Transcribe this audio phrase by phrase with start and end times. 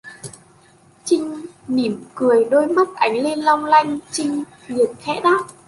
[1.05, 5.39] Trinh mỉm cười đôi mắt ánh lên long lanh Trinh liền khẽ đáp